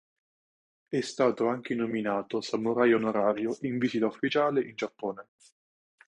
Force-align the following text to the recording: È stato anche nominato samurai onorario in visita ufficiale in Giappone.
È 0.87 0.99
stato 1.01 1.45
anche 1.45 1.75
nominato 1.75 2.41
samurai 2.41 2.91
onorario 2.91 3.55
in 3.61 3.77
visita 3.77 4.07
ufficiale 4.07 4.63
in 4.67 4.75
Giappone. 4.75 5.27